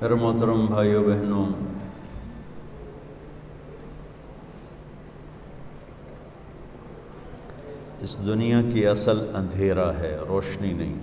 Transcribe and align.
میرے 0.00 0.14
محترم 0.14 0.64
بھائیوں 0.66 1.02
بہنوں 1.04 1.44
اس 8.02 8.16
دنیا 8.26 8.60
کی 8.72 8.86
اصل 8.86 9.24
اندھیرا 9.34 9.92
ہے 9.98 10.16
روشنی 10.28 10.72
نہیں 10.72 10.98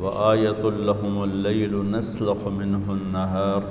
وآیت 0.00 0.64
اللہم 0.64 1.18
اللیل 1.20 1.74
نسلخ 1.86 2.46
منہ 2.48 2.88
النہار 2.88 3.70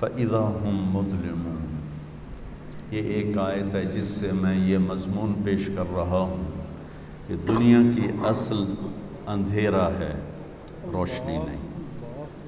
فَإِذَا 0.00 0.40
هُمْ 0.62 0.80
مُظْلِمُونَ 0.92 1.76
یہ 2.92 3.12
ایک 3.14 3.38
آیت 3.40 3.74
ہے 3.74 3.84
جس 3.92 4.08
سے 4.14 4.32
میں 4.40 4.56
یہ 4.68 4.78
مضمون 4.86 5.32
پیش 5.44 5.68
کر 5.76 5.94
رہا 5.96 6.20
ہوں 6.32 6.44
کہ 7.28 7.36
دنیا 7.48 7.78
کی 7.94 8.08
اصل 8.26 8.64
اندھیرا 9.26 9.88
ہے 9.98 10.12
روشنی 10.92 11.38
نہیں 11.38 11.65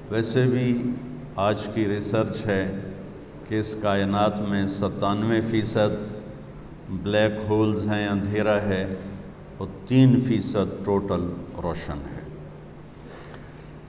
ویسے 0.09 0.45
بھی 0.45 0.81
آج 1.35 1.63
کی 1.73 1.87
ریسرچ 1.87 2.45
ہے 2.45 2.71
کہ 3.47 3.59
اس 3.59 3.75
کائنات 3.81 4.41
میں 4.49 4.65
ستانوے 4.65 5.41
فیصد 5.41 6.13
بلیک 6.89 7.31
ہولز 7.49 7.85
ہیں، 7.85 8.07
اندھیرا 8.07 8.61
ہے 8.61 8.95
اور 9.57 9.67
تین 9.87 10.19
فیصد 10.19 10.85
ٹوٹل 10.85 11.33
روشن 11.63 11.93
ہے۔ 11.93 12.19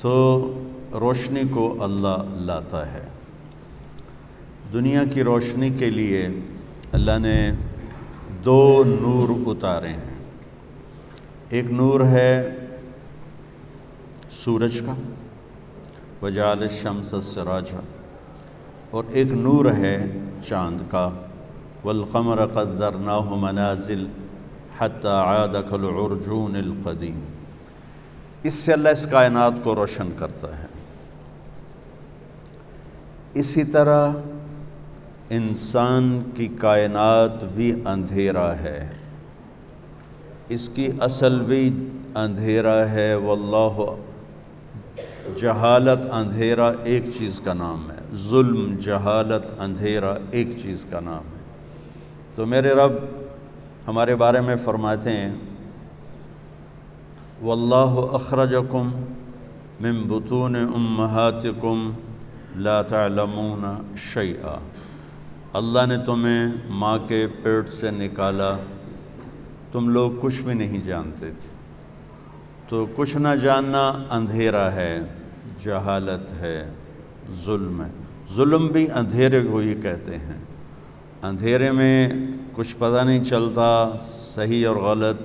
تو 0.00 0.46
روشنی 0.92 1.42
کو 1.50 1.84
اللہ 1.84 2.16
لاتا 2.32 2.92
ہے۔ 2.92 3.08
دنیا 4.72 5.04
کی 5.04 5.22
روشنی 5.22 5.70
کے 5.70 5.90
لیے 5.90 6.28
اللہ 6.92 7.18
نے 7.18 7.52
دو 8.44 8.84
نور 8.86 9.50
اتارے 9.50 9.88
ہیں۔ 9.88 10.14
ایک 11.50 11.70
نور 11.70 12.00
ہے 12.00 12.56
سورج 14.30 14.80
کا 14.86 14.94
وجال 16.22 16.68
شمس 16.68 17.14
سراجا، 17.22 17.80
اور 18.90 19.04
ایک 19.08 19.32
نور 19.32 19.66
ہے 19.66 20.18
چاند 20.48 20.80
کا، 20.90 21.10
والقمر 21.84 22.46
قدرناه 22.46 23.36
منازل 23.36 24.06
حتى 24.78 25.08
عاد 25.08 25.54
كالعرجون 25.70 26.56
القدیم 26.56 27.20
اس 28.42 28.54
سے 28.54 28.72
اللہ 28.72 28.88
اس 28.88 29.06
کائنات 29.06 29.52
کو 29.62 29.74
روشن 29.74 30.08
کرتا 30.18 30.58
ہے۔ 30.58 30.66
اسی 33.34 33.64
طرح 33.64 34.10
انسان 35.30 36.22
کی 36.34 36.48
کائنات 36.48 37.44
بھی 37.44 37.82
اندھیرا 37.84 38.56
ہے۔ 38.56 38.88
اس 40.48 40.68
کی 40.68 40.88
اصل 41.00 41.40
بھی 41.40 41.88
اندھیرا 42.14 42.90
ہے۔ 42.90 43.14
واللہ 43.14 43.94
جہالت 45.36 46.06
اندھیرا 46.12 46.72
ایک 46.84 47.04
چیز 47.18 47.40
کا 47.40 47.52
نام 47.52 47.90
ہے۔ 47.90 48.16
ظلم، 48.16 48.76
جہالت 48.80 49.60
اندھیرا 49.60 50.14
ایک 50.30 50.48
چیز 50.62 50.84
کا 50.84 51.00
نام 51.00 51.22
ہے۔ 51.36 51.40
تو 52.34 52.46
میرے 52.46 52.74
رب 52.74 52.92
ہمارے 53.88 54.14
بارے 54.14 54.40
میں 54.40 54.56
فرماتے 54.64 55.10
ہیں، 55.10 55.34
واللہ 57.42 58.14
اخرجکم 58.14 58.90
من 59.80 60.02
بطون 60.08 60.56
امہاتکم 60.56 61.92
لا 62.56 62.82
تعلمون 62.82 63.94
شیئا۔ 63.96 64.58
اللہ 65.52 65.86
نے 65.86 65.96
تمہیں 66.06 66.46
ماں 66.70 66.98
کے 67.08 67.26
پیٹ 67.42 67.68
سے 67.68 67.90
نکالا۔ 67.90 68.56
تم 69.72 69.88
لوگ 69.88 70.10
کچھ 70.20 70.42
بھی 70.42 70.54
نہیں 70.54 70.84
جانتے 70.84 71.30
تھے۔ 71.40 71.59
تو 72.70 72.86
کچھ 72.96 73.16
نہ 73.16 73.28
جاننا 73.42 73.92
اندھیرا 74.10 74.72
ہے، 74.72 75.00
جہالت 75.64 76.32
ہے، 76.32 76.70
ظلم 77.44 77.82
ہے۔ 77.82 77.88
ظلم 78.34 78.66
بھی 78.66 78.90
اندھیرے 78.90 79.42
کو 79.42 79.58
ہی 79.58 79.74
کہتے 79.74 80.16
ہیں۔ 80.16 80.36
اندھیرے 81.22 81.72
میں 81.72 82.10
کچھ 82.52 82.76
پتہ 82.78 83.04
نہیں 83.04 83.24
چلتا، 83.24 83.90
صحیح 84.00 84.68
اور 84.68 84.76
غلط۔ 84.76 85.22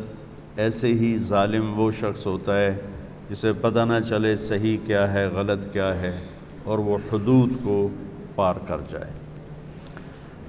ایسے 0.57 0.87
ہی 0.87 1.17
ظالم 1.17 1.79
وہ 1.79 1.91
شخص 1.91 2.27
ہوتا 2.27 2.57
ہے 2.57 2.81
جسے 3.29 3.53
پتہ 3.61 3.79
نہ 3.79 3.99
چلے 4.09 4.35
صحیح 4.35 4.77
کیا 4.85 5.13
ہے، 5.13 5.27
غلط 5.27 5.73
کیا 5.73 5.95
ہے 5.95 6.19
اور 6.63 6.79
وہ 6.79 6.97
حدود 7.13 7.49
کو 7.63 7.89
پار 8.35 8.55
کر 8.67 8.77
جائے۔ 8.89 9.11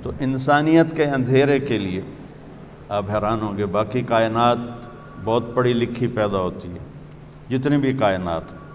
تو 0.02 0.12
انسانیت 0.20 0.96
کے 0.96 1.04
اندھیرے 1.04 1.58
کے 1.58 1.78
لیے 1.78 2.00
آپ 2.88 3.04
حیران 3.10 3.38
ہوں 3.42 3.58
گے، 3.58 3.66
باقی 3.66 4.00
کائنات 4.00 4.85
بہت 5.24 5.54
پڑھی 5.54 5.72
لکھی 5.72 6.06
پیدا 6.06 6.38
ہوتی 6.38 6.68
ہے۔ 6.68 6.78
جتنی 7.48 7.76
بھی 7.76 7.92
کائنات۔ 7.92 8.66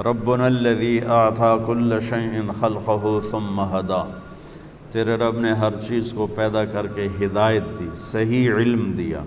ربنا 0.00 0.46
الذي 0.46 1.00
اعطا 1.08 1.56
كل 1.66 1.98
شيء 2.00 2.40
خلقه 2.60 3.18
ثم 3.30 3.60
هدى 3.60 4.12
تیرے 4.90 5.16
رب 5.16 5.38
نے 5.38 5.52
ہر 5.52 5.72
چیز 5.88 6.12
کو 6.16 6.26
پیدا 6.26 6.64
کر 6.64 6.86
کے 6.86 7.08
ہدایت 7.20 7.62
دی، 7.78 7.88
صحیح 7.94 8.50
علم 8.50 8.92
دیا۔ 8.96 9.20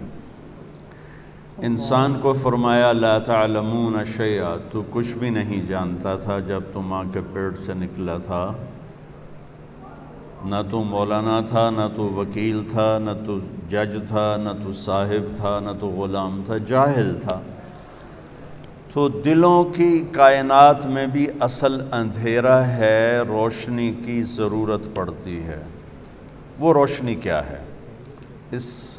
انسان 1.58 2.20
کو 2.22 2.34
فرمایا، 2.34 2.94
لا 2.94 3.18
تعلمون 3.18 4.06
شیئا۔ 4.18 4.56
تو 4.72 4.84
کچھ 4.90 5.16
بھی 5.16 5.30
نہیں 5.30 5.66
جانتا 5.66 6.16
تھا 6.16 6.40
جب 6.40 6.62
تو 6.74 6.82
ماں 6.82 7.04
کے 7.14 7.20
پیٹ 7.34 7.58
سے 7.58 7.74
نکلا 7.74 8.18
تھا۔ 8.18 8.54
نہ 10.46 10.56
تو 10.72 10.84
مولانا 10.84 11.42
تھا، 11.50 11.70
نہ 11.70 11.88
تو 11.96 12.04
وکیل 12.04 12.62
تھا، 12.72 12.98
نہ 12.98 13.12
تو 13.26 13.40
جج 13.70 14.08
تھا، 14.08 14.36
نہ 14.44 14.50
تو 14.64 14.72
صاحب 14.72 15.36
تھا، 15.36 15.60
نہ 15.60 15.70
تو 15.80 15.88
غلام 15.88 16.42
تھا، 16.46 16.58
جاہل 16.58 17.20
تھا۔ 17.22 17.42
تو 18.94 19.10
دلوں 19.10 19.64
کی 19.64 20.06
کائنات 20.12 20.86
میں 20.86 21.08
بھی 21.08 21.28
اصل 21.40 21.82
اندھیرا 21.92 22.68
ہے، 22.68 23.20
روشنی 23.20 23.94
کی 24.06 24.24
ضرورت 24.24 24.96
پڑتی 24.96 25.44
ہے۔ 25.44 25.64
وہ 26.60 26.74
روشنی 26.74 27.16
کیا 27.16 27.50
ہے؟ 27.50 27.64
اس 28.52 28.92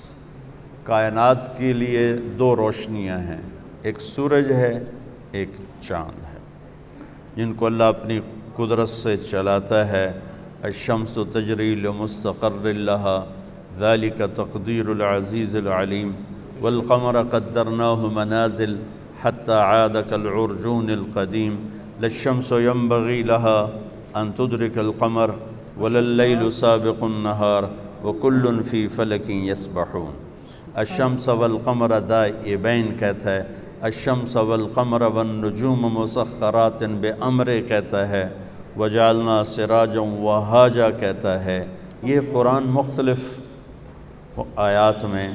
کائنات 0.82 1.58
کے 1.58 1.72
لیے 1.72 2.16
دو 2.38 2.56
روشنیاں 2.56 3.18
ہیں۔ 3.18 3.42
ایک 3.82 4.00
سورج 4.00 4.52
ہے، 4.52 4.84
ایک 5.32 5.50
چاند 5.80 6.22
ہے۔ 6.34 6.38
جن 7.36 7.52
کو 7.54 7.66
اللہ 7.66 7.84
اپنی 7.84 8.20
قدرت 8.56 8.88
سے 8.88 9.16
چلاتا 9.16 9.88
ہے۔ 9.88 10.12
الشمس 10.64 11.14
تجری 11.32 11.74
لمستقر 11.74 12.72
لها، 12.72 13.26
ذلك 13.78 14.30
تقدیر 14.34 14.90
العزیز 14.90 15.56
العلیم 15.56 16.12
والقمر 16.62 17.16
قدرناه 17.22 18.06
منازل، 18.06 18.76
حتى 19.22 19.52
عاد 19.52 19.96
كالعرجون 20.10 20.90
القديم. 20.90 21.56
لا 22.00 22.06
الشمس 22.06 22.52
ينبغي 22.52 23.22
لها 23.22 23.70
أن 24.16 24.34
تدرك 24.34 24.78
القمر، 24.78 25.34
ولا 25.78 25.98
الليل 25.98 26.52
سابق 26.52 27.04
النهار، 27.04 27.68
وكل 28.04 28.62
في 28.62 28.88
فلك 28.88 29.30
يسبحون. 29.30 30.12
الشمس 30.78 31.28
والقمر 31.28 31.98
دائبين 31.98 32.94
کہتا 32.98 33.30
ہے، 33.30 33.42
الشمس 33.82 34.36
والقمر 34.36 35.02
والنجوم 35.02 35.86
مسخرات 35.94 36.82
بأمر 37.00 37.50
کہتا 37.68 38.08
ہے. 38.08 38.28
وجعلنا 38.76 39.42
سراجا 39.44 40.00
وهاجا 40.00 40.90
کہتا 40.90 41.44
ہے، 41.44 41.64
یہ 42.02 42.20
قرآن 42.32 42.64
مختلف 42.66 43.18
آیات 44.56 45.04
میں 45.04 45.28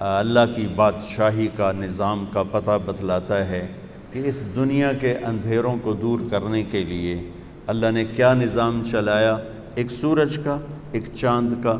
اللہ 0.00 0.54
کی 0.56 0.66
بادشاہی 0.74 1.48
کا 1.56 1.72
نظام 1.72 2.24
کا 2.32 2.42
پتہ 2.50 2.78
بتلاتا 2.84 3.48
ہے 3.48 3.66
کہ 4.12 4.22
اس 4.24 4.42
دنیا 4.54 4.92
کے 4.92 5.14
اندھیروں 5.24 5.76
کو 5.82 5.92
دور 5.94 6.20
کرنے 6.30 6.62
کے 6.62 6.84
لیے 6.84 7.20
اللہ 7.66 7.90
نے 7.90 8.04
کیا 8.04 8.32
نظام 8.34 8.82
چلایا؟ 8.90 9.36
ایک 9.74 9.90
سورج 9.90 10.38
کا، 10.44 10.56
ایک 10.92 11.04
چاند 11.14 11.52
کا 11.62 11.76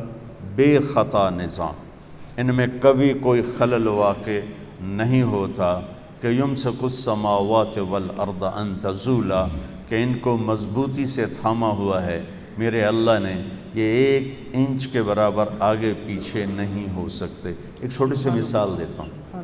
بے 0.54 0.78
خطا 0.94 1.28
نظام۔ 1.30 1.74
ان 2.36 2.54
میں 2.54 2.66
کبھی 2.82 3.12
کوئی 3.22 3.42
خلل 3.58 3.86
واقع 3.86 4.38
نہیں 4.80 5.22
ہوتا 5.22 5.80
کہ 6.20 6.26
یم 6.26 6.54
سے 6.54 6.68
کچھ 6.78 6.92
سماوات 6.92 7.78
والارض 7.78 8.42
ان 8.42 8.74
تزولا۔ 8.82 9.46
کہ 9.90 10.02
ان 10.02 10.18
کو 10.18 10.37
مضبوطی 10.37 11.06
سے 11.06 11.26
تھاما 11.26 11.69
ہوا 11.69 12.06
ہے۔ 12.06 12.22
میرے 12.58 12.82
اللہ 12.82 13.10
نے 13.22 13.42
یہ 13.75 13.82
ایک 13.82 14.38
انچ 14.52 14.88
کے 14.88 15.02
برابر 15.02 15.44
آگے 15.60 15.94
پیچھے 16.06 16.44
نہیں 16.44 16.94
ہو 16.94 17.08
سکتے۔ 17.08 17.48
ایک 17.81 17.90
چھوٹی 17.90 18.14
سی 18.14 18.31
مثال 18.31 18.70
دیتا 18.78 19.02
ہوں۔ 19.02 19.42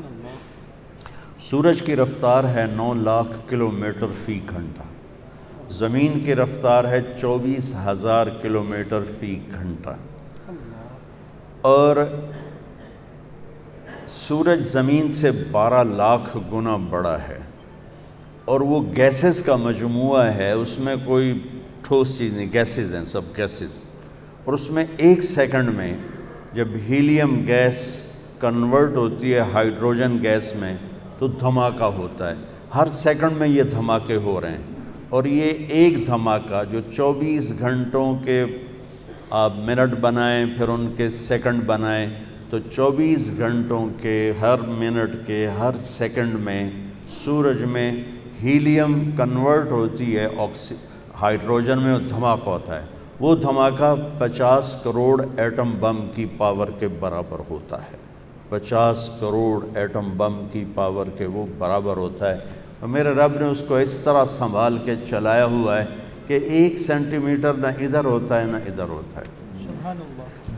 سورج 1.40 1.82
کی 1.82 1.96
رفتار 1.96 2.44
ہے 2.44 2.66
نو 2.72 2.94
لاکھ 2.94 3.36
کلومیٹر 3.48 4.06
فی 4.24 4.40
گھنٹہ۔ 4.50 4.82
زمین 5.70 6.20
کی 6.24 6.34
رفتار 6.34 6.84
ہے 6.84 7.02
چوبیس 7.20 7.74
ہزار 7.86 8.26
کلومیٹر 8.42 9.02
فی 9.18 9.38
گھنٹہ۔ 9.54 9.90
اور 11.60 11.96
سورج 14.06 14.60
زمین 14.60 15.10
سے 15.10 15.30
بارہ 15.50 15.84
لاکھ 15.84 16.36
گنا 16.52 16.76
بڑا 16.76 17.18
ہے۔ 17.28 17.38
اور 18.46 18.60
وہ 18.60 18.82
گیسز 18.96 19.42
کا 19.42 19.56
مجموعہ 19.56 20.22
ہے، 20.22 20.52
اس 20.52 20.78
میں 20.78 20.96
کوئی 21.04 21.48
ٹھوس 21.82 22.18
چیز 22.18 22.34
نہیں 22.34 22.52
گیسز 22.52 22.94
ہیں، 22.94 23.04
سب 23.04 23.20
گیسز 23.36 23.78
اور 24.44 24.54
اس 24.54 24.70
میں 24.70 24.84
ایک 24.96 25.22
سیکنڈ 25.22 25.68
میں 25.68 25.94
جب 26.52 26.68
ہیلیم 26.88 27.44
گیس 27.46 28.06
کنورٹ 28.40 28.96
ہوتی 28.96 29.34
ہے 29.34 29.38
ہائیڈروجن 29.38 30.18
گیس 30.22 30.52
میں، 30.56 30.76
تو 31.18 31.28
دھماکہ 31.28 31.84
ہوتا 31.84 32.30
ہے۔ 32.30 32.34
ہر 32.74 32.88
سیکنڈ 32.88 33.36
میں 33.38 33.48
یہ 33.48 33.62
دھماکے 33.62 34.16
ہو 34.16 34.40
رہے 34.40 34.50
ہیں۔ 34.50 34.64
اور 35.08 35.24
یہ 35.24 35.52
ایک 35.68 36.06
دھماکہ 36.06 36.62
جو 36.72 36.80
چوبیس 36.92 37.52
گھنٹوں 37.58 38.18
کے 38.24 38.44
آپ 39.30 39.52
منٹ 39.56 39.98
بنائیں، 40.00 40.46
پھر 40.58 40.68
ان 40.68 40.94
کے 40.96 41.08
سیکنڈ 41.08 41.62
بنائیں، 41.66 42.10
تو 42.50 42.58
چوبیس 42.58 43.32
گھنٹوں 43.38 43.88
کے، 44.02 44.32
ہر 44.40 44.56
منٹ 44.58 45.26
کے، 45.26 45.46
ہر 45.46 45.70
سیکنڈ 45.80 46.34
میں 46.34 46.70
سورج 47.08 47.64
میں 47.64 47.92
ہیلیم 48.42 49.10
کنورٹ 49.16 49.72
ہوتی 49.72 50.16
ہے 50.16 50.28
آکسی 50.38 50.74
ہائیڈروجن 51.22 51.78
میں 51.78 51.98
دھماکہ 51.98 52.48
ہوتا 52.48 52.80
ہے۔ 52.80 52.86
وہ 53.20 53.36
دھماکہ 53.36 53.94
پچاس 54.18 54.76
کروڑ 54.84 55.24
ایٹم 55.36 55.70
بم 55.80 56.08
کی 56.14 56.26
پاور 56.36 56.68
کے 56.78 56.88
برابر 56.88 57.42
ہوتا 57.50 57.82
ہے۔ 57.82 57.96
پچاس 58.48 59.10
کروڑ 59.20 59.66
ایٹم 59.74 60.10
بم 60.16 60.46
کی 60.52 60.64
پاور 60.74 61.06
کے 61.18 61.26
وہ 61.26 61.46
برابر 61.58 61.96
ہوتا 61.96 62.28
ہے۔ 62.28 62.38
اور 62.80 62.88
میرے 62.88 63.10
رب 63.10 63.32
نے 63.40 63.46
اس 63.46 63.62
کو 63.68 63.76
اس 63.76 63.96
طرح 63.96 64.24
سنبھال 64.24 64.78
کے 64.84 64.94
چلایا 65.08 65.44
ہوا 65.44 65.78
ہے 65.78 65.84
کہ 66.26 66.38
ایک 66.42 66.78
سینٹی 66.78 67.18
میٹر 67.18 67.54
نہ 67.54 67.66
ادھر 67.66 68.04
ہوتا 68.04 68.40
ہے 68.40 68.44
نہ 68.44 68.56
ادھر 68.56 68.84
ہوتا 68.84 69.20
ہے۔ 69.20 69.46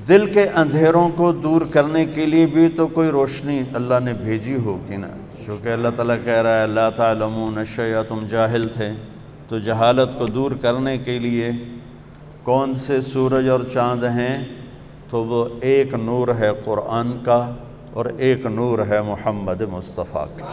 دل 0.08 0.26
کے 0.26 0.48
اندھیروں 0.48 1.08
کو 1.16 1.32
دور 1.32 1.62
کرنے 1.70 2.06
کے 2.06 2.26
لیے 2.26 2.46
بھی 2.46 2.68
تو 2.68 2.86
کوئی 2.86 3.08
روشنی 3.10 3.62
اللہ 3.72 3.94
نے 4.04 4.12
بھیجی 4.12 4.56
ہوگی 4.56 4.96
نا۔ 4.96 5.08
چونکہ 5.48 5.68
اللہ 5.68 5.88
تعالیٰ 5.96 6.16
کہہ 6.24 6.32
رہا 6.32 6.58
ہے 6.58 6.62
اللہ 6.62 6.90
تعلمون 6.96 7.58
یا 7.78 8.02
تم 8.02 8.26
جاہل 8.30 8.68
تھے۔ 8.68 8.90
تو 9.48 9.58
جہالت 9.58 10.18
کو 10.18 10.26
دور 10.26 10.52
کرنے 10.52 10.98
کے 10.98 11.18
لیے 11.18 11.50
کون 12.42 12.74
سے 12.74 13.00
سورج 13.00 13.48
اور 13.48 13.60
چاند 13.72 14.04
ہیں؟ 14.04 14.44
تو 15.10 15.24
وہ 15.24 15.48
ایک 15.60 15.94
نور 15.94 16.28
ہے 16.38 16.50
قرآن 16.64 17.12
کا 17.24 17.54
اور 17.92 18.06
ایک 18.18 18.46
نور 18.46 18.78
ہے 18.88 19.00
محمد 19.00 19.60
مصطفیٰ 19.60 20.26
کا۔ 20.36 20.46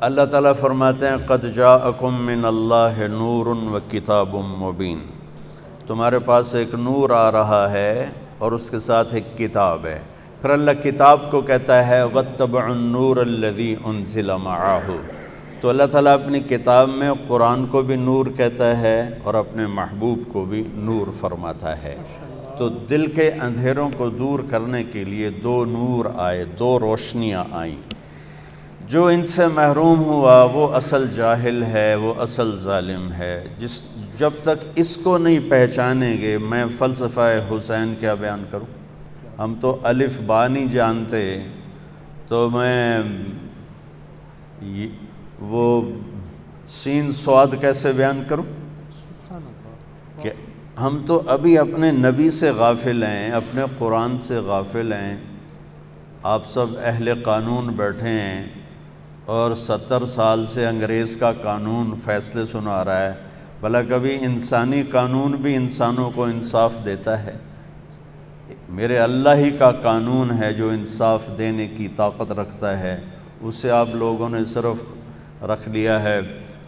اللہ 0.00 0.24
تعالیٰ 0.30 0.52
فرماتے 0.60 1.08
ہیں، 1.08 1.16
قد 1.26 1.54
جاءکم 1.54 2.14
من 2.26 2.44
اللہ 2.44 3.06
نور 3.10 3.46
و 3.46 3.78
کتاب 3.90 4.34
مبین۔ 4.34 4.98
تمہارے 5.86 6.18
پاس 6.18 6.54
ایک 6.54 6.74
نور 6.74 7.10
آ 7.10 7.32
رہا 7.32 7.70
ہے 7.70 8.06
اور 8.38 8.52
اس 8.52 8.70
کے 8.70 8.78
ساتھ 8.78 9.14
ایک 9.14 9.38
کتاب 9.38 9.86
ہے۔ 9.86 9.98
پھر 10.42 10.50
اللہ 10.50 10.70
کتاب 10.84 11.30
کو 11.30 11.40
کہتا 11.40 11.88
ہے 11.88 12.02
وَاتَّبْعُ 12.02 12.70
النُّورَ 12.70 13.18
الَّذِي 13.18 13.74
أُنزِلَ 13.74 14.32
مَعَاهُ. 14.32 14.96
تو 15.60 15.68
اللہ 15.68 15.82
تعالیٰ 15.92 16.14
اپنی 16.14 16.40
کتاب 16.40 16.88
میں 16.88 17.10
قرآن 17.28 17.66
کو 17.66 17.82
بھی 17.82 17.96
نور 17.96 18.26
کہتا 18.26 18.80
ہے 18.80 19.18
اور 19.22 19.34
اپنے 19.34 19.66
محبوب 19.66 20.18
کو 20.32 20.44
بھی 20.44 20.64
نور 20.74 21.10
فرماتا 21.20 21.82
ہے۔ 21.82 21.96
تو 22.58 22.68
دل 22.68 23.06
کے 23.06 23.30
اندھیروں 23.30 23.90
کو 23.96 24.08
دور 24.08 24.40
کرنے 24.50 24.84
کے 24.84 25.04
لیے 25.04 25.30
دو 25.30 25.64
نور 25.64 26.04
آئے، 26.16 26.44
دو 26.44 26.80
روشنیاں 26.80 27.44
آئیں۔ 27.52 27.76
جو 28.88 29.06
ان 29.06 29.26
سے 29.26 29.46
محروم 29.46 30.04
ہوا، 30.04 30.42
وہ 30.52 30.72
اصل 30.72 31.06
جاہل 31.16 31.62
ہے، 31.62 31.94
وہ 31.94 32.14
اصل 32.18 32.56
ظالم 32.56 33.12
ہے۔ 33.12 33.44
جس، 33.58 33.84
جب 34.18 34.30
تک 34.42 34.64
اس 34.74 34.96
کو 34.96 35.18
نہیں 35.18 35.38
پہچانیں 35.48 36.20
گے، 36.20 36.38
میں 36.38 36.64
فلسفہ 36.78 37.40
حسین 37.50 37.94
کیا 38.00 38.14
بیان 38.14 38.44
کروں؟ 38.50 38.81
ہم 39.38 39.54
تو 39.60 39.78
الف 39.82 40.20
با 40.20 40.48
نہیں 40.48 40.66
جانتے، 40.66 41.38
تو 42.28 42.50
میں 42.50 42.98
وہ 45.40 45.82
سین 46.68 47.12
سواد 47.12 47.46
کیسے 47.60 47.92
بیان 47.92 48.22
کروں؟ 48.28 48.42
کہ 50.22 50.30
ہم 50.80 51.02
تو 51.06 51.22
ابھی 51.26 51.58
اپنے 51.58 51.90
نبی 51.90 52.30
سے 52.30 52.50
غافل 52.50 53.02
ہیں، 53.02 53.30
اپنے 53.30 53.64
قرآن 53.78 54.18
سے 54.18 54.38
غافل 54.38 54.92
ہیں، 54.92 55.16
آپ 56.22 56.46
سب 56.46 56.66
اہل 56.82 57.22
قانون 57.22 57.66
بیٹھے 57.66 58.08
ہیں 58.08 58.48
اور 59.26 59.54
ستر 59.54 60.04
سال 60.04 60.46
سے 60.46 60.66
انگریز 60.66 61.16
کا 61.16 61.32
قانون 61.32 61.94
فیصلے 62.04 62.44
سنا 62.46 62.84
رہا 62.84 62.98
ہے۔ 62.98 63.12
بھلا 63.60 63.82
کبھی 63.82 64.24
انسانی 64.24 64.82
قانون 64.82 65.32
بھی 65.32 65.56
انسانوں 65.56 66.10
کو 66.14 66.24
انصاف 66.24 66.72
دیتا 66.84 67.22
ہے۔ 67.22 67.36
میرے 68.72 68.98
اللہ 68.98 69.28
ہی 69.34 69.50
کا 69.50 69.70
قانون 69.70 70.30
ہے 70.42 70.52
جو 70.52 70.68
انصاف 70.68 71.22
دینے 71.38 71.68
کی 71.76 71.88
طاقت 71.96 72.32
رکھتا 72.32 72.80
ہے۔ 72.80 73.00
اسے 73.40 73.70
آپ 73.70 73.88
لوگوں 73.94 74.28
نے 74.28 74.44
صرف 74.44 74.76
رکھ 75.44 75.68
لیا 75.68 76.02
ہے۔ 76.02 76.20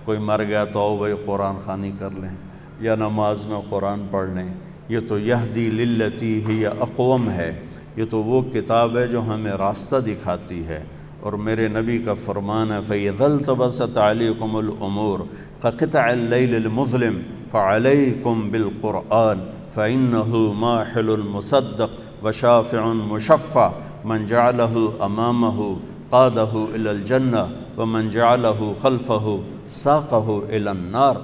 کوئی 0.05 0.19
مر 0.19 0.45
گیا 0.45 0.65
تو 0.65 0.81
آؤ 0.81 0.97
بھائی 0.97 1.15
قرآن 1.27 1.55
خانی 1.65 1.93
کر 1.99 2.09
لیں 2.11 2.37
یا 2.81 2.95
نماز 2.95 3.45
میں 3.45 3.61
قرآن 3.71 4.07
پڑھ 4.11 4.31
لیں۔ 4.31 4.49
یہ 4.89 4.99
تو 5.09 5.19
یہدی 5.19 5.71
للتی 5.71 6.45
ہی 6.45 6.61
یا 6.61 6.71
اقوم 6.81 7.31
ہے۔ 7.31 7.61
یہ 7.97 8.05
تو 8.11 8.23
وہ 8.23 8.43
کتاب 8.43 8.99
ہے 8.99 9.07
جو 9.07 9.21
ہمیں 9.23 9.53
راستہ 9.53 9.97
دکھاتی 9.97 10.67
ہے۔ 10.67 10.85
اور 11.21 11.33
میرے 11.33 11.69
نبی 11.69 11.99
کا 11.99 12.15
فرمان 12.15 12.73
ہے 12.73 12.79
فیضل 12.89 13.39
تبصت 13.39 13.99
علیکم 13.99 14.57
العمور 14.57 15.19
فقطع 15.61 16.03
اللیل 16.03 16.55
المظلم 16.55 17.21
فعلیکم 17.51 18.51
بالقرآن 18.51 19.39
فإنه 19.75 20.53
ماحل 20.53 21.11
المصدق 21.11 21.91
وشافع 22.23 22.93
مشفع. 22.93 23.73
من 24.05 24.27
جعله 24.27 24.93
امامه 25.03 25.77
قاده 26.13 26.67
الى 26.75 26.91
الجنة، 26.91 27.49
ومن 27.79 28.11
جعله 28.11 28.75
خلفه 28.83 29.41
ساقه 29.67 30.43
الى 30.49 30.71
النار. 30.71 31.17